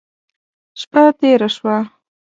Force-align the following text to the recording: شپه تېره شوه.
شپه 0.79 1.01
تېره 1.19 1.49
شوه. 1.55 1.77